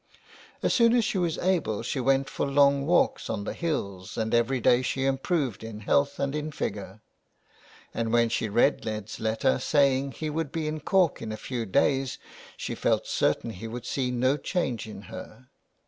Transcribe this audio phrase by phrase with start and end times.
[0.63, 4.33] As soon as she was able she went for long walks on the hills and
[4.33, 7.01] every day she improved in health and in figure;
[7.93, 11.67] and when she read Ned's letter saying he would be in Cork in a few
[11.67, 12.17] days
[12.57, 15.49] she felt certain he would see no change in her.